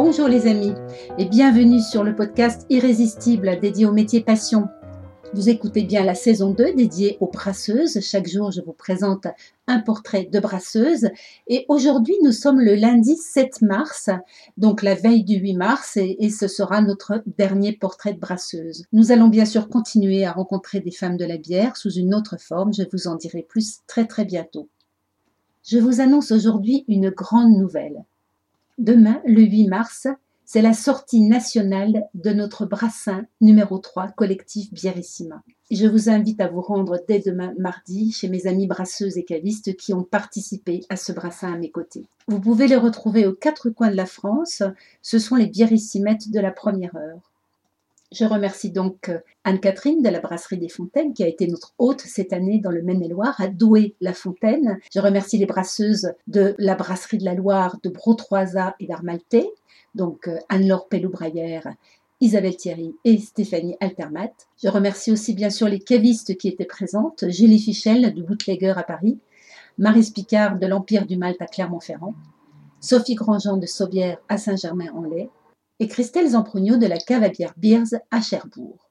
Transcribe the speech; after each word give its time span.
Bonjour 0.00 0.28
les 0.28 0.46
amis 0.46 0.74
et 1.18 1.24
bienvenue 1.24 1.80
sur 1.80 2.04
le 2.04 2.14
podcast 2.14 2.66
Irrésistible 2.70 3.58
dédié 3.60 3.84
au 3.84 3.90
métier 3.90 4.20
passion. 4.20 4.68
Vous 5.34 5.48
écoutez 5.48 5.82
bien 5.82 6.04
la 6.04 6.14
saison 6.14 6.52
2 6.52 6.74
dédiée 6.74 7.16
aux 7.18 7.26
brasseuses. 7.26 7.98
Chaque 8.00 8.28
jour, 8.28 8.52
je 8.52 8.60
vous 8.60 8.72
présente 8.72 9.26
un 9.66 9.80
portrait 9.80 10.28
de 10.32 10.38
brasseuse. 10.38 11.08
Et 11.48 11.64
aujourd'hui, 11.66 12.14
nous 12.22 12.30
sommes 12.30 12.60
le 12.60 12.76
lundi 12.76 13.16
7 13.16 13.60
mars, 13.62 14.08
donc 14.56 14.84
la 14.84 14.94
veille 14.94 15.24
du 15.24 15.34
8 15.34 15.54
mars, 15.54 15.96
et, 15.96 16.16
et, 16.20 16.30
ce 16.30 16.46
sera 16.46 16.80
notre 16.80 17.24
dernier 17.36 17.72
portrait 17.72 18.14
de 18.14 18.20
brasseuse. 18.20 18.84
Nous 18.92 19.10
allons 19.10 19.26
bien 19.26 19.46
sûr 19.46 19.68
continuer 19.68 20.24
à 20.24 20.30
rencontrer 20.30 20.78
des 20.78 20.92
femmes 20.92 21.16
de 21.16 21.24
la 21.24 21.38
bière 21.38 21.76
sous 21.76 21.90
une 21.90 22.14
autre 22.14 22.36
forme. 22.40 22.72
Je 22.72 22.84
vous 22.92 23.08
en 23.08 23.16
dirai 23.16 23.42
plus 23.42 23.80
très 23.88 24.06
très 24.06 24.24
bientôt. 24.24 24.68
Je 25.64 25.78
vous 25.78 26.00
annonce 26.00 26.30
aujourd'hui 26.30 26.84
une 26.86 27.10
grande 27.10 27.58
nouvelle. 27.58 28.04
Demain, 28.78 29.20
le 29.26 29.42
8 29.42 29.66
mars, 29.66 30.06
c'est 30.44 30.62
la 30.62 30.72
sortie 30.72 31.22
nationale 31.22 32.04
de 32.14 32.30
notre 32.30 32.64
brassin 32.64 33.26
numéro 33.40 33.78
3, 33.78 34.12
collectif 34.12 34.72
Bierissima. 34.72 35.42
Je 35.72 35.88
vous 35.88 36.08
invite 36.08 36.40
à 36.40 36.46
vous 36.46 36.60
rendre 36.60 37.00
dès 37.08 37.18
demain 37.18 37.52
mardi 37.58 38.12
chez 38.12 38.28
mes 38.28 38.46
amis 38.46 38.68
brasseuses 38.68 39.18
et 39.18 39.24
cavistes 39.24 39.76
qui 39.76 39.92
ont 39.94 40.04
participé 40.04 40.86
à 40.90 40.96
ce 40.96 41.10
brassin 41.10 41.52
à 41.52 41.56
mes 41.56 41.72
côtés. 41.72 42.06
Vous 42.28 42.38
pouvez 42.38 42.68
les 42.68 42.76
retrouver 42.76 43.26
aux 43.26 43.34
quatre 43.34 43.68
coins 43.68 43.90
de 43.90 43.96
la 43.96 44.06
France. 44.06 44.62
Ce 45.02 45.18
sont 45.18 45.34
les 45.34 45.48
biérissimettes 45.48 46.30
de 46.30 46.38
la 46.38 46.52
première 46.52 46.94
heure. 46.94 47.32
Je 48.10 48.24
remercie 48.24 48.70
donc 48.70 49.10
euh, 49.10 49.18
Anne-Catherine 49.44 50.02
de 50.02 50.08
la 50.08 50.20
Brasserie 50.20 50.56
des 50.56 50.70
Fontaines 50.70 51.12
qui 51.12 51.22
a 51.22 51.26
été 51.26 51.46
notre 51.46 51.74
hôte 51.76 52.00
cette 52.00 52.32
année 52.32 52.58
dans 52.58 52.70
le 52.70 52.82
Maine-et-Loire 52.82 53.38
à 53.38 53.48
Douai-la-Fontaine. 53.48 54.78
Je 54.94 55.00
remercie 55.00 55.36
les 55.36 55.44
brasseuses 55.44 56.14
de 56.26 56.54
la 56.58 56.74
Brasserie 56.74 57.18
de 57.18 57.26
la 57.26 57.34
Loire 57.34 57.76
de 57.82 57.90
Brotroisa 57.90 58.74
et 58.80 58.86
d'Armalté, 58.86 59.50
donc 59.94 60.26
euh, 60.26 60.38
Anne-Laure 60.48 60.88
Pelloubraillère, 60.88 61.74
Isabelle 62.22 62.56
Thierry 62.56 62.94
et 63.04 63.18
Stéphanie 63.18 63.76
Altermat. 63.80 64.32
Je 64.62 64.68
remercie 64.68 65.12
aussi 65.12 65.34
bien 65.34 65.50
sûr 65.50 65.68
les 65.68 65.78
cavistes 65.78 66.38
qui 66.38 66.48
étaient 66.48 66.64
présentes, 66.64 67.24
Julie 67.28 67.60
Fichel 67.60 68.14
de 68.14 68.22
Bootlegger 68.22 68.72
à 68.74 68.84
Paris, 68.84 69.18
Marie 69.76 70.04
Spicard 70.04 70.58
de 70.58 70.66
l'Empire 70.66 71.04
du 71.04 71.18
Malte 71.18 71.42
à 71.42 71.46
Clermont-Ferrand, 71.46 72.14
Sophie 72.80 73.16
Grandjean 73.16 73.58
de 73.58 73.66
Saubière 73.66 74.18
à 74.30 74.38
Saint-Germain-en-Laye, 74.38 75.28
et 75.80 75.88
Christelle 75.88 76.28
Zamprogno 76.28 76.76
de 76.76 76.86
la 76.86 76.98
cave 76.98 77.22
à 77.22 77.28
bière 77.28 77.54
Beers 77.56 78.00
à 78.10 78.20
Cherbourg. 78.20 78.90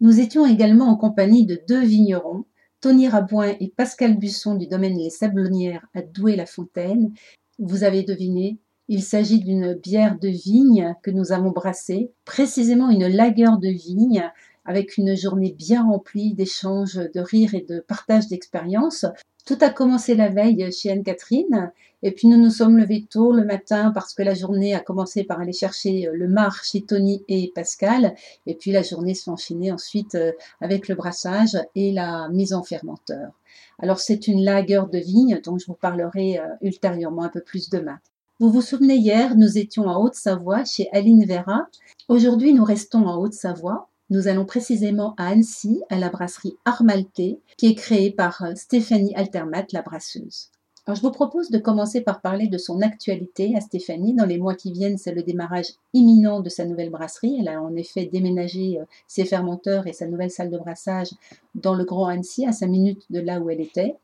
Nous 0.00 0.20
étions 0.20 0.46
également 0.46 0.86
en 0.86 0.96
compagnie 0.96 1.46
de 1.46 1.60
deux 1.68 1.84
vignerons, 1.84 2.44
Tony 2.80 3.08
Rabouin 3.08 3.54
et 3.58 3.72
Pascal 3.76 4.16
Busson 4.16 4.54
du 4.54 4.68
domaine 4.68 4.96
Les 4.96 5.10
Sablonnières 5.10 5.86
à 5.94 6.02
Douai-la-Fontaine. 6.02 7.12
Vous 7.58 7.82
avez 7.82 8.04
deviné, 8.04 8.58
il 8.86 9.02
s'agit 9.02 9.40
d'une 9.40 9.74
bière 9.74 10.18
de 10.18 10.28
vigne 10.28 10.94
que 11.02 11.10
nous 11.10 11.32
avons 11.32 11.50
brassée, 11.50 12.12
précisément 12.24 12.90
une 12.90 13.08
lagueur 13.08 13.58
de 13.58 13.68
vigne 13.68 14.30
avec 14.68 14.98
une 14.98 15.16
journée 15.16 15.54
bien 15.56 15.82
remplie 15.82 16.34
d'échanges, 16.34 16.96
de 16.96 17.20
rires 17.20 17.54
et 17.54 17.64
de 17.66 17.80
partage 17.80 18.28
d'expériences. 18.28 19.06
Tout 19.46 19.56
a 19.62 19.70
commencé 19.70 20.14
la 20.14 20.28
veille 20.28 20.70
chez 20.70 20.90
Anne-Catherine, 20.90 21.72
et 22.02 22.12
puis 22.12 22.28
nous 22.28 22.36
nous 22.36 22.50
sommes 22.50 22.76
levés 22.76 23.06
tôt 23.08 23.32
le 23.32 23.46
matin 23.46 23.90
parce 23.92 24.12
que 24.12 24.22
la 24.22 24.34
journée 24.34 24.74
a 24.74 24.80
commencé 24.80 25.24
par 25.24 25.40
aller 25.40 25.54
chercher 25.54 26.10
le 26.12 26.28
mar 26.28 26.62
chez 26.62 26.82
Tony 26.82 27.24
et 27.28 27.50
Pascal, 27.54 28.14
et 28.46 28.54
puis 28.54 28.70
la 28.70 28.82
journée 28.82 29.14
s'est 29.14 29.30
enchaînée 29.30 29.72
ensuite 29.72 30.14
euh, 30.16 30.32
avec 30.60 30.86
le 30.88 30.94
brassage 30.94 31.56
et 31.74 31.90
la 31.90 32.28
mise 32.28 32.52
en 32.52 32.62
fermenteur. 32.62 33.32
Alors 33.78 34.00
c'est 34.00 34.28
une 34.28 34.44
lagueur 34.44 34.88
de 34.88 34.98
vigne 34.98 35.40
dont 35.42 35.56
je 35.56 35.64
vous 35.64 35.78
parlerai 35.80 36.40
euh, 36.40 36.44
ultérieurement 36.60 37.22
un 37.22 37.30
peu 37.30 37.40
plus 37.40 37.70
demain. 37.70 38.00
Vous 38.38 38.50
vous 38.50 38.62
souvenez 38.62 38.96
hier, 38.96 39.34
nous 39.34 39.56
étions 39.56 39.86
en 39.86 40.00
Haute-Savoie 40.00 40.66
chez 40.66 40.90
Aline 40.92 41.24
Vera. 41.24 41.68
Aujourd'hui, 42.08 42.52
nous 42.52 42.64
restons 42.64 43.06
en 43.06 43.16
Haute-Savoie 43.16 43.88
nous 44.10 44.28
allons 44.28 44.44
précisément 44.44 45.14
à 45.18 45.28
Annecy, 45.28 45.82
à 45.90 45.98
la 45.98 46.08
brasserie 46.08 46.56
Armalté, 46.64 47.40
qui 47.56 47.66
est 47.66 47.74
créée 47.74 48.10
par 48.10 48.42
euh, 48.42 48.54
Stéphanie 48.54 49.14
Altermat, 49.14 49.66
la 49.72 49.82
brasseuse. 49.82 50.50
Alors, 50.86 50.96
je 50.96 51.02
vous 51.02 51.10
propose 51.10 51.50
de 51.50 51.58
commencer 51.58 52.00
par 52.00 52.22
parler 52.22 52.48
de 52.48 52.56
son 52.56 52.80
actualité 52.80 53.54
à 53.54 53.60
Stéphanie. 53.60 54.14
Dans 54.14 54.24
les 54.24 54.38
mois 54.38 54.54
qui 54.54 54.72
viennent, 54.72 54.96
c'est 54.96 55.12
le 55.12 55.22
démarrage 55.22 55.74
imminent 55.92 56.40
de 56.40 56.48
sa 56.48 56.64
nouvelle 56.64 56.88
brasserie. 56.88 57.36
Elle 57.38 57.48
a 57.48 57.60
en 57.60 57.76
effet 57.76 58.06
déménagé 58.06 58.80
euh, 58.80 58.84
ses 59.06 59.26
fermenteurs 59.26 59.86
et 59.86 59.92
sa 59.92 60.06
nouvelle 60.06 60.30
salle 60.30 60.50
de 60.50 60.56
brassage 60.56 61.10
dans 61.54 61.74
le 61.74 61.84
Grand 61.84 62.06
Annecy, 62.06 62.46
à 62.46 62.52
5 62.52 62.66
minutes 62.66 63.04
de 63.10 63.20
là 63.20 63.40
où 63.40 63.50
elle 63.50 63.60
était. 63.60 63.96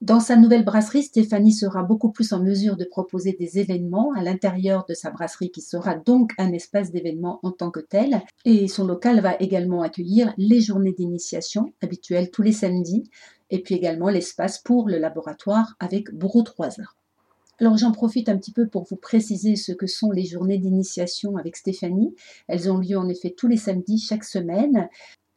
Dans 0.00 0.20
sa 0.20 0.36
nouvelle 0.36 0.64
brasserie, 0.64 1.02
Stéphanie 1.02 1.52
sera 1.52 1.82
beaucoup 1.82 2.12
plus 2.12 2.32
en 2.32 2.40
mesure 2.40 2.76
de 2.76 2.84
proposer 2.84 3.32
des 3.32 3.58
événements 3.58 4.12
à 4.12 4.22
l'intérieur 4.22 4.84
de 4.88 4.94
sa 4.94 5.10
brasserie 5.10 5.50
qui 5.50 5.60
sera 5.60 5.96
donc 5.96 6.30
un 6.38 6.52
espace 6.52 6.92
d'événements 6.92 7.40
en 7.42 7.50
tant 7.50 7.72
que 7.72 7.80
tel. 7.80 8.22
Et 8.44 8.68
son 8.68 8.86
local 8.86 9.18
va 9.20 9.34
également 9.40 9.82
accueillir 9.82 10.32
les 10.36 10.60
journées 10.60 10.92
d'initiation 10.92 11.72
habituelles 11.82 12.30
tous 12.30 12.42
les 12.42 12.52
samedis 12.52 13.10
et 13.50 13.60
puis 13.60 13.74
également 13.74 14.08
l'espace 14.08 14.58
pour 14.58 14.88
le 14.88 14.98
laboratoire 14.98 15.74
avec 15.80 16.14
Bourreau 16.14 16.42
3 16.42 16.68
Alors 17.58 17.76
j'en 17.76 17.90
profite 17.90 18.28
un 18.28 18.38
petit 18.38 18.52
peu 18.52 18.68
pour 18.68 18.84
vous 18.84 18.96
préciser 18.96 19.56
ce 19.56 19.72
que 19.72 19.88
sont 19.88 20.12
les 20.12 20.26
journées 20.26 20.58
d'initiation 20.58 21.36
avec 21.36 21.56
Stéphanie. 21.56 22.14
Elles 22.46 22.70
ont 22.70 22.78
lieu 22.78 22.96
en 22.96 23.08
effet 23.08 23.34
tous 23.36 23.48
les 23.48 23.56
samedis 23.56 23.98
chaque 23.98 24.24
semaine. 24.24 24.88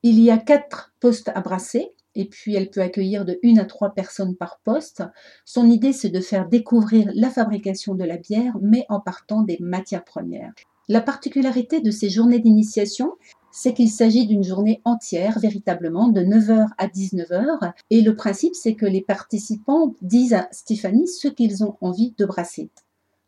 Il 0.03 0.19
y 0.19 0.29
a 0.29 0.37
quatre 0.37 0.93
postes 0.99 1.31
à 1.33 1.41
brasser 1.41 1.93
et 2.15 2.25
puis 2.25 2.55
elle 2.55 2.69
peut 2.69 2.81
accueillir 2.81 3.25
de 3.25 3.39
une 3.43 3.59
à 3.59 3.65
trois 3.65 3.93
personnes 3.93 4.35
par 4.35 4.59
poste. 4.63 5.03
Son 5.45 5.69
idée, 5.69 5.93
c'est 5.93 6.09
de 6.09 6.19
faire 6.19 6.47
découvrir 6.47 7.09
la 7.13 7.29
fabrication 7.29 7.95
de 7.95 8.03
la 8.03 8.17
bière, 8.17 8.57
mais 8.61 8.85
en 8.89 8.99
partant 8.99 9.41
des 9.41 9.57
matières 9.59 10.03
premières. 10.03 10.53
La 10.87 11.01
particularité 11.01 11.79
de 11.79 11.91
ces 11.91 12.09
journées 12.09 12.39
d'initiation, 12.39 13.13
c'est 13.51 13.73
qu'il 13.73 13.89
s'agit 13.89 14.27
d'une 14.27 14.43
journée 14.43 14.81
entière, 14.85 15.39
véritablement, 15.39 16.07
de 16.07 16.21
9h 16.21 16.67
à 16.77 16.87
19h. 16.87 17.73
Et 17.89 18.01
le 18.01 18.15
principe, 18.15 18.55
c'est 18.55 18.75
que 18.75 18.85
les 18.85 19.01
participants 19.01 19.93
disent 20.01 20.33
à 20.33 20.47
Stéphanie 20.51 21.07
ce 21.07 21.27
qu'ils 21.27 21.63
ont 21.63 21.77
envie 21.81 22.13
de 22.17 22.25
brasser. 22.25 22.69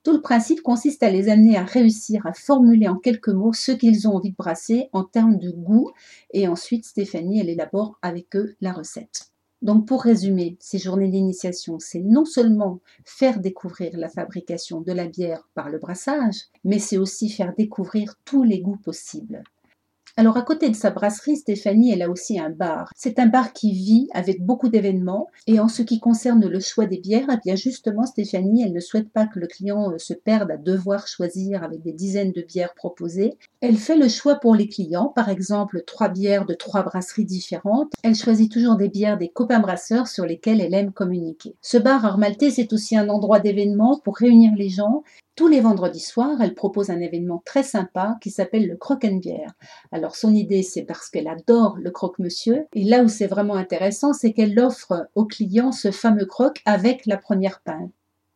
Tout 0.04 0.12
le 0.12 0.22
principe 0.22 0.62
consiste 0.62 1.02
à 1.02 1.10
les 1.10 1.30
amener 1.30 1.56
à 1.56 1.64
réussir 1.64 2.28
à 2.28 2.34
formuler 2.34 2.90
en 2.90 2.98
quelques 2.98 3.30
mots 3.30 3.54
ce 3.54 3.72
qu'ils 3.72 4.06
ont 4.06 4.16
envie 4.18 4.32
de 4.32 4.36
brasser 4.36 4.90
en 4.92 5.06
termes 5.06 5.38
de 5.38 5.50
goût 5.50 5.92
et 6.34 6.50
ensuite 6.50 6.84
Stéphanie, 6.86 7.40
elle 7.40 7.50
élabore 7.50 8.00
avec 8.02 8.36
eux 8.36 8.56
la 8.60 8.74
recette. 8.74 9.32
Donc 9.62 9.88
pour 9.88 10.04
résumer, 10.04 10.58
ces 10.60 10.78
journées 10.78 11.08
d'initiation, 11.08 11.78
c'est 11.80 12.02
non 12.02 12.26
seulement 12.26 12.82
faire 13.06 13.40
découvrir 13.40 13.98
la 13.98 14.10
fabrication 14.10 14.82
de 14.82 14.92
la 14.92 15.08
bière 15.08 15.48
par 15.54 15.70
le 15.70 15.80
brassage, 15.80 16.48
mais 16.66 16.80
c'est 16.80 16.98
aussi 16.98 17.30
faire 17.30 17.54
découvrir 17.58 18.16
tous 18.26 18.44
les 18.44 18.60
goûts 18.60 18.76
possibles. 18.84 19.42
Alors 20.16 20.38
à 20.38 20.44
côté 20.44 20.70
de 20.70 20.76
sa 20.76 20.92
brasserie, 20.92 21.38
Stéphanie, 21.38 21.92
elle 21.92 22.04
a 22.04 22.10
aussi 22.10 22.40
un 22.40 22.52
bar. 22.52 22.92
C'est 22.96 23.18
un 23.18 23.26
bar 23.26 23.52
qui 23.52 23.72
vit 23.72 24.10
avec 24.14 24.46
beaucoup 24.46 24.70
d'événements. 24.70 25.28
Et 25.48 25.60
en 25.60 25.68
ce 25.68 25.82
qui 25.82 26.00
concerne 26.00 26.46
le 26.46 26.60
choix 26.60 26.86
des 26.86 27.00
bières, 27.00 27.26
eh 27.34 27.38
bien 27.44 27.56
justement, 27.56 28.06
Stéphanie, 28.06 28.62
elle 28.64 28.74
ne 28.74 28.80
souhaite 28.80 29.10
pas 29.10 29.26
que 29.26 29.40
le 29.40 29.48
client 29.48 29.92
euh, 29.92 29.98
se 29.98 30.14
perde 30.14 30.52
à 30.52 30.58
devoir 30.58 31.08
choisir 31.08 31.64
avec 31.64 31.82
des 31.82 31.94
dizaines 31.94 32.32
de 32.32 32.44
bières 32.44 32.76
proposées. 32.76 33.34
Elle 33.60 33.78
fait 33.78 33.98
le 33.98 34.08
choix 34.08 34.36
pour 34.36 34.54
les 34.54 34.68
clients, 34.68 35.08
par 35.08 35.30
exemple 35.30 35.82
trois 35.88 36.10
bières 36.10 36.46
de 36.46 36.54
trois 36.54 36.84
brasseries 36.84 37.26
différentes. 37.26 37.92
Elle 38.04 38.14
choisit 38.14 38.52
toujours 38.52 38.76
des 38.76 38.90
bières 38.90 39.18
des 39.18 39.30
copains 39.30 39.62
brasseurs 39.62 40.08
sur 40.08 40.28
lesquels 40.28 40.62
elle 40.62 40.76
aime 40.76 40.92
communiquer. 40.92 41.56
Ce 41.64 41.80
bar 41.80 42.06
Armalté, 42.06 42.52
c'est 42.52 42.72
aussi 42.72 42.96
un 42.96 43.10
endroit 43.10 43.40
d'événement 43.40 44.00
pour 44.04 44.18
réunir 44.18 44.52
les 44.56 44.70
gens 44.70 45.02
tous 45.36 45.48
les 45.48 45.62
vendredis 45.62 46.00
soirs, 46.00 46.42
elle 46.42 46.54
propose 46.54 46.92
un 46.92 47.00
événement 47.00 47.42
très 47.44 47.64
sympa 47.64 48.18
qui 48.22 48.30
s'appelle 48.30 48.68
le 48.68 48.76
croque-bière. 48.76 49.54
Alors 50.04 50.18
son 50.18 50.34
idée, 50.34 50.64
c'est 50.64 50.84
parce 50.84 51.10
qu'elle 51.10 51.30
adore 51.30 51.78
le 51.78 51.90
croque-monsieur. 51.90 52.66
Et 52.74 52.84
là 52.84 53.04
où 53.04 53.08
c'est 53.08 53.26
vraiment 53.26 53.56
intéressant, 53.56 54.12
c'est 54.12 54.34
qu'elle 54.34 54.60
offre 54.60 55.08
aux 55.16 55.24
clients 55.24 55.72
ce 55.72 55.92
fameux 55.92 56.26
croque 56.26 56.62
avec 56.66 57.06
la 57.06 57.16
première 57.16 57.62
pinte. 57.62 57.90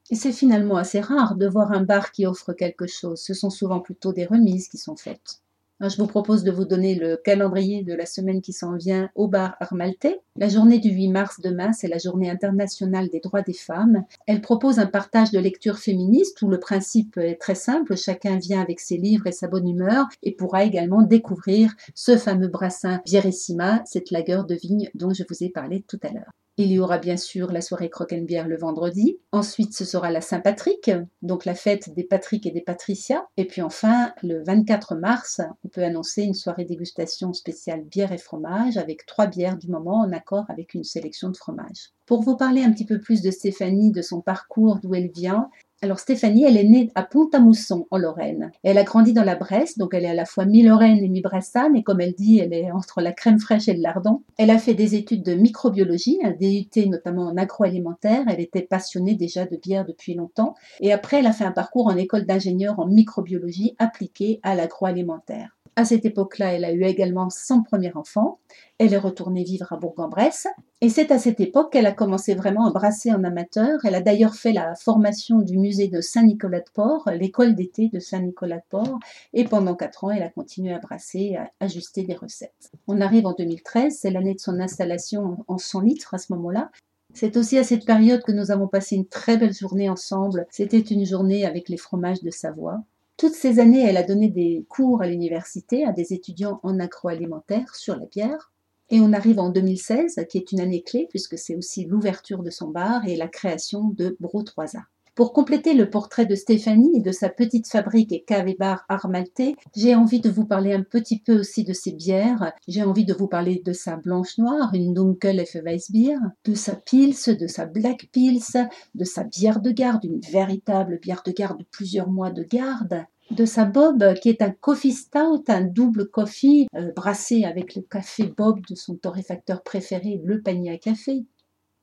Et 0.10 0.16
c'est 0.16 0.32
finalement 0.32 0.78
assez 0.78 1.02
rare 1.02 1.36
de 1.36 1.46
voir 1.46 1.74
un 1.74 1.84
bar 1.84 2.14
qui 2.14 2.26
offre 2.26 2.54
quelque 2.54 2.88
chose. 2.88 3.20
Ce 3.20 3.34
sont 3.34 3.50
souvent 3.50 3.82
plutôt 3.82 4.14
des 4.14 4.26
remises 4.26 4.70
qui 4.70 4.78
sont 4.78 4.96
faites. 4.96 5.42
Je 5.80 5.96
vous 5.98 6.08
propose 6.08 6.44
de 6.44 6.52
vous 6.52 6.66
donner 6.66 6.96
le 6.96 7.18
calendrier 7.18 7.84
de 7.84 7.94
la 7.94 8.08
semaine 8.08 8.42
qui 8.42 8.52
s'en 8.52 8.76
vient 8.76 9.12
au 9.14 9.28
bar 9.28 9.56
Armaltais. 9.60 10.22
La 10.36 10.50
journée 10.50 10.80
du 10.80 10.90
8 10.90 11.10
mars 11.10 11.40
demain, 11.40 11.72
c'est 11.72 11.88
la 11.88 12.00
journée 12.00 12.32
internationale 12.32 13.10
des 13.10 13.20
droits 13.20 13.44
des 13.44 13.54
femmes. 13.54 14.04
Elle 14.26 14.42
propose 14.42 14.80
un 14.80 14.88
partage 14.88 15.30
de 15.30 15.38
lecture 15.38 15.78
féministe 15.78 16.42
où 16.42 16.50
le 16.50 16.60
principe 16.60 17.18
est 17.18 17.40
très 17.40 17.54
simple. 17.54 17.96
Chacun 17.96 18.38
vient 18.38 18.60
avec 18.60 18.80
ses 18.80 18.98
livres 18.98 19.28
et 19.28 19.32
sa 19.32 19.48
bonne 19.48 19.70
humeur 19.70 20.08
et 20.24 20.32
pourra 20.32 20.64
également 20.64 21.04
découvrir 21.04 21.76
ce 21.94 22.18
fameux 22.18 22.48
brassin 22.48 23.00
Bierissima, 23.06 23.84
cette 23.86 24.10
lagueur 24.10 24.46
de 24.46 24.56
vigne 24.56 24.90
dont 24.96 25.14
je 25.14 25.24
vous 25.30 25.44
ai 25.44 25.50
parlé 25.50 25.84
tout 25.88 26.00
à 26.02 26.12
l'heure. 26.12 26.32
Il 26.60 26.72
y 26.72 26.80
aura 26.80 26.98
bien 26.98 27.18
sûr 27.18 27.52
la 27.52 27.62
soirée 27.62 27.92
croquenbière 27.92 28.48
le 28.48 28.58
vendredi. 28.58 29.20
Ensuite, 29.32 29.76
ce 29.76 29.86
sera 29.86 30.10
la 30.10 30.22
Saint-Patrick, 30.22 30.90
donc 31.22 31.46
la 31.46 31.54
fête 31.54 31.94
des 31.94 32.04
Patrick 32.04 32.48
et 32.48 32.52
des 32.52 32.62
Patricia. 32.62 33.28
Et 33.38 33.46
puis 33.46 33.62
enfin, 33.62 34.12
le 34.24 34.44
24 34.44 34.96
mars, 34.96 35.40
on 35.64 35.68
peut 35.68 35.84
annoncer 35.84 36.24
une 36.24 36.34
soirée 36.34 36.66
dégustation 36.66 37.32
spéciale 37.32 37.84
bière 37.84 38.12
et 38.12 38.18
fromage 38.18 38.78
avec 38.78 39.06
trois 39.06 39.28
bières 39.28 39.58
du 39.58 39.68
moment 39.68 40.00
en 40.00 40.12
accord 40.12 40.46
avec 40.50 40.74
une 40.74 40.84
sélection 40.84 41.30
de 41.30 41.38
fromages. 41.38 41.92
Pour 42.08 42.24
vous 42.24 42.36
parler 42.36 42.64
un 42.64 42.72
petit 42.72 42.86
peu 42.86 43.00
plus 43.00 43.22
de 43.22 43.30
Stéphanie, 43.30 43.92
de 43.92 44.02
son 44.02 44.22
parcours, 44.22 44.80
d'où 44.82 44.96
elle 44.96 45.12
vient, 45.12 45.52
Alors 45.84 46.00
Stéphanie, 46.00 46.44
elle 46.44 46.58
est 46.58 46.64
née 46.64 46.90
à 46.96 47.04
Pont-à-Mousson 47.04 47.86
en 47.92 48.00
Lorraine. 48.00 48.52
Elle 48.64 48.80
a 48.80 48.84
grandi 48.84 49.14
dans 49.14 49.24
la 49.24 49.36
Bresse, 49.36 49.78
donc 49.78 49.94
elle 49.94 50.06
est 50.06 50.10
à 50.10 50.16
la 50.16 50.26
fois 50.26 50.46
mi-lorraine 50.46 50.98
et 51.04 51.08
mi-bressane, 51.08 51.76
et 51.76 51.84
comme 51.84 52.02
elle 52.02 52.16
dit, 52.16 52.40
elle 52.40 52.52
est 52.52 52.72
entre 52.72 53.00
la 53.00 53.12
crème 53.12 53.40
fraîche 53.40 53.68
et 53.68 53.76
le 53.76 53.84
lardon. 53.84 54.24
Elle 54.40 54.50
a 54.50 54.58
fait 54.58 54.74
des 54.74 54.96
études 54.96 55.22
de 55.22 55.36
microbiologie, 55.36 56.18
un 56.24 56.32
DUT 56.32 56.90
notamment 56.90 57.28
en 57.28 57.38
agroalimentaire. 57.38 58.24
Elle 58.28 58.40
était 58.40 58.64
passionnée 58.64 59.14
déjà 59.14 59.46
de 59.46 59.56
bière 59.56 59.86
depuis 59.86 60.16
longtemps. 60.16 60.56
Et 60.80 60.92
après, 60.92 61.20
elle 61.20 61.28
a 61.28 61.34
fait 61.34 61.46
un 61.46 61.52
parcours 61.52 61.86
en 61.86 61.96
école 61.96 62.26
d'ingénieur 62.26 62.80
en 62.80 62.88
microbiologie 62.88 63.76
appliquée 63.78 64.40
à 64.42 64.56
l'agroalimentaire. 64.56 65.57
À 65.78 65.86
cette 65.86 66.06
époque-là, 66.06 66.54
elle 66.54 66.66
a 66.66 66.72
eu 66.72 66.86
également 66.86 67.30
son 67.30 67.62
premier 67.62 67.94
enfant. 67.94 68.40
Elle 68.80 68.96
est 68.96 68.98
retournée 68.98 69.44
vivre 69.44 69.72
à 69.72 69.78
Bourg-en-Bresse. 69.78 70.48
Et 70.82 70.90
c'est 70.90 71.12
à 71.12 71.20
cette 71.20 71.40
époque 71.40 71.72
qu'elle 71.72 71.86
a 71.86 71.92
commencé 71.92 72.34
vraiment 72.34 72.66
à 72.66 72.72
brasser 72.72 73.14
en 73.14 73.24
amateur. 73.24 73.86
Elle 73.86 73.94
a 73.94 74.02
d'ailleurs 74.02 74.34
fait 74.34 74.54
la 74.54 74.74
formation 74.74 75.38
du 75.38 75.60
musée 75.60 75.88
de 75.88 76.02
Saint-Nicolas-de-Port, 76.02 77.12
l'école 77.14 77.54
d'été 77.54 77.90
de 77.90 78.00
Saint-Nicolas-de-Port. 78.00 78.98
Et 79.34 79.44
pendant 79.44 79.76
quatre 79.76 80.06
ans, 80.06 80.10
elle 80.10 80.24
a 80.24 80.30
continué 80.30 80.74
à 80.74 80.80
brasser, 80.80 81.36
à 81.36 81.52
ajuster 81.60 82.02
des 82.02 82.16
recettes. 82.16 82.72
On 82.88 83.00
arrive 83.00 83.28
en 83.28 83.34
2013, 83.34 84.00
c'est 84.02 84.10
l'année 84.10 84.34
de 84.34 84.40
son 84.40 84.60
installation 84.60 85.46
en 85.48 85.60
100 85.60 85.82
litres 85.82 86.16
à 86.16 86.18
ce 86.18 86.34
moment-là. 86.34 86.72
C'est 87.14 87.38
aussi 87.38 87.60
à 87.60 87.64
cette 87.64 87.86
période 87.86 88.24
que 88.24 88.32
nous 88.32 88.50
avons 88.50 88.68
passé 88.68 88.96
une 88.96 89.08
très 89.08 89.38
belle 89.38 89.54
journée 89.54 89.90
ensemble. 89.90 90.48
C'était 90.50 90.80
une 90.80 91.06
journée 91.06 91.46
avec 91.46 91.70
les 91.70 91.78
fromages 91.78 92.24
de 92.24 92.32
Savoie. 92.32 92.82
Toutes 93.18 93.34
ces 93.34 93.58
années, 93.58 93.82
elle 93.82 93.98
a 93.98 94.04
donné 94.04 94.30
des 94.30 94.64
cours 94.70 95.02
à 95.02 95.08
l'université 95.08 95.84
à 95.86 95.92
des 95.92 96.14
étudiants 96.14 96.60
en 96.62 96.80
agroalimentaire 96.80 97.76
sur 97.76 97.96
la 97.96 98.06
bière. 98.06 98.54
Et 98.90 99.00
on 99.00 99.12
arrive 99.12 99.40
en 99.40 99.50
2016, 99.50 100.24
qui 100.30 100.38
est 100.38 100.52
une 100.52 100.60
année 100.60 100.84
clé, 100.84 101.08
puisque 101.10 101.36
c'est 101.36 101.56
aussi 101.56 101.86
l'ouverture 101.86 102.44
de 102.44 102.52
son 102.52 102.70
bar 102.70 103.08
et 103.08 103.16
la 103.16 103.28
création 103.28 103.90
de 103.90 104.16
Bro 104.20 104.44
3A. 104.44 104.84
Pour 105.18 105.34
compléter 105.34 105.74
le 105.74 105.90
portrait 105.90 106.28
de 106.28 106.36
Stéphanie 106.36 106.98
et 106.98 107.02
de 107.02 107.12
sa 107.12 107.30
petite 107.30 107.68
fabrique 107.68 108.12
et 108.12 108.22
cave 108.22 108.48
et 108.50 108.54
bar 108.54 108.86
Armalté, 108.88 109.56
j'ai 109.76 109.96
envie 109.96 110.20
de 110.20 110.30
vous 110.30 110.46
parler 110.46 110.74
un 110.74 110.84
petit 110.84 111.20
peu 111.20 111.40
aussi 111.40 111.64
de 111.64 111.74
ses 111.74 111.92
bières. 111.92 112.54
J'ai 112.68 112.84
envie 112.84 113.04
de 113.04 113.16
vous 113.16 113.28
parler 113.28 113.60
de 113.66 113.74
sa 113.74 113.96
blanche 113.96 114.38
noire, 114.38 114.70
une 114.76 114.94
Dunkel 114.94 115.44
Weissbier, 115.66 116.18
de 116.46 116.54
sa 116.54 116.76
Pils, 116.76 117.36
de 117.36 117.48
sa 117.48 117.66
Black 117.66 118.10
Pils, 118.12 118.70
de 118.94 119.04
sa 119.04 119.24
bière 119.24 119.60
de 119.60 119.72
garde, 119.72 120.06
une 120.06 120.20
véritable 120.20 121.00
bière 121.02 121.24
de 121.26 121.32
garde 121.32 121.58
de 121.58 121.66
plusieurs 121.72 122.12
mois 122.12 122.30
de 122.30 122.44
garde, 122.44 123.04
de 123.32 123.46
sa 123.46 123.66
Bob, 123.66 124.14
qui 124.22 124.30
est 124.30 124.44
un 124.44 124.52
coffee 124.52 124.94
stout, 124.94 125.44
un 125.48 125.62
double 125.62 126.12
coffee 126.12 126.68
euh, 126.76 126.92
brassé 126.96 127.44
avec 127.44 127.74
le 127.74 127.82
café 127.82 128.32
Bob 128.38 128.60
de 128.70 128.76
son 128.76 128.96
torréfacteur 128.96 129.64
préféré, 129.64 130.22
le 130.24 130.44
panier 130.44 130.70
à 130.74 130.78
café. 130.78 131.26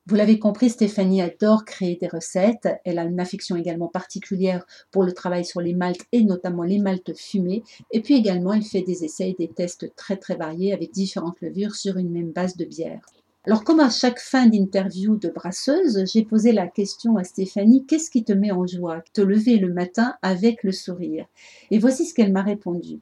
Vous 0.07 0.17
l'avez 0.17 0.39
compris, 0.39 0.69
Stéphanie 0.69 1.23
adore 1.23 1.65
créer 1.65 1.97
des 1.99 2.09
recettes. 2.09 2.69
Elle 2.85 2.99
a 2.99 3.05
une 3.05 3.21
affection 3.21 3.57
également 3.57 3.89
particulière 3.89 4.67
pour 4.91 5.03
le 5.03 5.13
travail 5.13 5.47
sur 5.47 5.63
les 5.63 5.73
maltes 5.73 6.05
et 6.13 6.23
notamment 6.23 6.63
les 6.63 6.79
maltes 6.79 7.17
fumées. 7.17 7.63
Et 7.91 8.03
puis 8.03 8.15
également, 8.15 8.53
elle 8.53 8.65
fait 8.65 8.83
des 8.83 9.05
essais 9.05 9.35
des 9.39 9.49
tests 9.49 9.95
très 9.97 10.19
très 10.19 10.37
variés 10.37 10.75
avec 10.75 10.93
différentes 10.93 11.41
levures 11.41 11.75
sur 11.75 11.97
une 11.97 12.11
même 12.11 12.33
base 12.33 12.59
de 12.59 12.67
bière. 12.67 13.01
Alors 13.47 13.65
comme 13.65 13.81
à 13.81 13.89
chaque 13.89 14.21
fin 14.21 14.47
d'interview 14.47 15.17
de 15.17 15.29
brasseuse, 15.29 16.05
j'ai 16.13 16.23
posé 16.23 16.53
la 16.53 16.67
question 16.67 17.17
à 17.17 17.25
Stéphanie, 17.25 17.87
qu'est-ce 17.87 18.11
qui 18.11 18.25
te 18.25 18.33
met 18.33 18.53
en 18.53 18.67
joie? 18.67 19.03
Te 19.15 19.23
lever 19.23 19.57
le 19.57 19.73
matin 19.73 20.17
avec 20.21 20.65
le 20.65 20.73
sourire. 20.73 21.25
Et 21.71 21.79
voici 21.79 22.05
ce 22.05 22.13
qu'elle 22.13 22.33
m'a 22.33 22.43
répondu. 22.43 23.01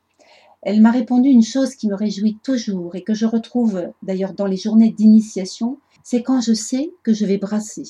Elle 0.62 0.80
m'a 0.80 0.92
répondu 0.92 1.28
une 1.28 1.42
chose 1.42 1.74
qui 1.74 1.88
me 1.88 1.94
réjouit 1.94 2.38
toujours 2.44 2.94
et 2.94 3.02
que 3.02 3.14
je 3.14 3.26
retrouve 3.26 3.90
d'ailleurs 4.02 4.34
dans 4.34 4.46
les 4.46 4.56
journées 4.56 4.92
d'initiation, 4.92 5.78
c'est 6.02 6.22
quand 6.22 6.40
je 6.40 6.52
sais 6.52 6.90
que 7.02 7.12
je 7.12 7.26
vais 7.26 7.38
brasser. 7.38 7.84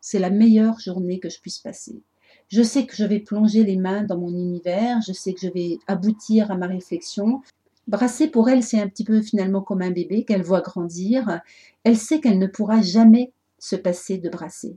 C'est 0.00 0.18
la 0.18 0.30
meilleure 0.30 0.78
journée 0.78 1.18
que 1.18 1.28
je 1.28 1.40
puisse 1.40 1.58
passer. 1.58 2.00
Je 2.48 2.62
sais 2.62 2.86
que 2.86 2.94
je 2.94 3.04
vais 3.04 3.18
plonger 3.18 3.64
les 3.64 3.76
mains 3.76 4.04
dans 4.04 4.18
mon 4.18 4.30
univers, 4.30 5.00
je 5.06 5.12
sais 5.12 5.34
que 5.34 5.40
je 5.40 5.48
vais 5.48 5.78
aboutir 5.86 6.50
à 6.50 6.56
ma 6.56 6.66
réflexion. 6.66 7.42
Brasser 7.88 8.28
pour 8.28 8.48
elle, 8.48 8.62
c'est 8.62 8.80
un 8.80 8.88
petit 8.88 9.04
peu 9.04 9.20
finalement 9.20 9.62
comme 9.62 9.82
un 9.82 9.90
bébé 9.90 10.24
qu'elle 10.24 10.42
voit 10.42 10.60
grandir. 10.60 11.40
Elle 11.84 11.96
sait 11.96 12.20
qu'elle 12.20 12.38
ne 12.38 12.46
pourra 12.46 12.82
jamais 12.82 13.32
se 13.58 13.76
passer 13.76 14.18
de 14.18 14.28
brasser. 14.28 14.76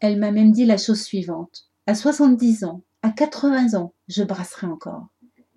Elle 0.00 0.18
m'a 0.18 0.32
même 0.32 0.52
dit 0.52 0.64
la 0.64 0.78
chose 0.78 1.02
suivante. 1.02 1.68
À 1.86 1.94
70 1.94 2.64
ans, 2.64 2.82
à 3.02 3.10
80 3.10 3.74
ans, 3.74 3.92
je 4.08 4.24
brasserai 4.24 4.66
encore. 4.66 5.06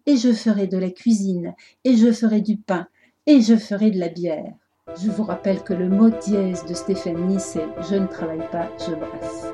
Et 0.06 0.18
je 0.18 0.34
ferai 0.34 0.68
de 0.68 0.78
la 0.78 0.92
cuisine, 0.92 1.56
et 1.84 1.96
je 1.96 2.12
ferai 2.12 2.42
du 2.42 2.58
pain, 2.58 2.88
et 3.26 3.42
je 3.42 3.56
ferai 3.56 3.92
de 3.92 4.00
la 4.00 4.10
bière. 4.10 4.54
Je 4.98 5.12
vous 5.12 5.24
rappelle 5.24 5.62
que 5.62 5.74
le 5.74 5.88
mot 5.88 6.10
dièse 6.10 6.66
de 6.66 6.74
Stéphanie, 6.74 7.40
c'est 7.40 7.66
Je 7.90 7.96
ne 7.96 8.08
travaille 8.08 8.48
pas, 8.52 8.68
je 8.80 8.96
brasse. 8.96 9.54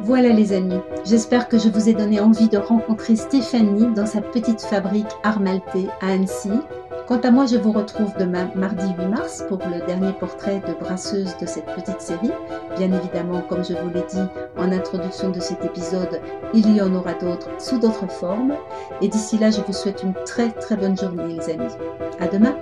Voilà 0.00 0.30
les 0.30 0.52
amis, 0.52 0.80
j'espère 1.04 1.48
que 1.48 1.58
je 1.58 1.68
vous 1.68 1.88
ai 1.88 1.94
donné 1.94 2.20
envie 2.20 2.48
de 2.48 2.58
rencontrer 2.58 3.14
Stéphanie 3.14 3.92
dans 3.94 4.06
sa 4.06 4.20
petite 4.20 4.60
fabrique 4.62 5.10
Armalté 5.22 5.88
à 6.00 6.12
Annecy. 6.12 6.50
Quant 7.06 7.20
à 7.20 7.30
moi, 7.30 7.46
je 7.46 7.56
vous 7.56 7.72
retrouve 7.72 8.12
demain 8.18 8.50
mardi 8.54 8.86
8 8.98 9.06
mars 9.06 9.44
pour 9.48 9.58
le 9.58 9.84
dernier 9.86 10.12
portrait 10.12 10.60
de 10.66 10.72
brasseuse 10.72 11.36
de 11.40 11.46
cette 11.46 11.66
petite 11.66 12.00
série. 12.00 12.32
Bien 12.76 12.90
évidemment, 12.92 13.42
comme 13.42 13.64
je 13.64 13.74
vous 13.74 13.90
l'ai 13.90 14.04
dit 14.08 14.22
en 14.56 14.72
introduction 14.72 15.30
de 15.30 15.40
cet 15.40 15.64
épisode, 15.64 16.20
il 16.54 16.74
y 16.74 16.80
en 16.80 16.94
aura 16.94 17.12
d'autres 17.14 17.50
sous 17.60 17.78
d'autres 17.78 18.10
formes. 18.10 18.54
Et 19.02 19.08
d'ici 19.08 19.38
là, 19.38 19.50
je 19.50 19.60
vous 19.60 19.72
souhaite 19.72 20.02
une 20.02 20.14
très 20.24 20.50
très 20.50 20.76
bonne 20.76 20.96
journée 20.96 21.34
les 21.34 21.50
amis. 21.50 21.72
À 22.18 22.28
demain 22.28 22.56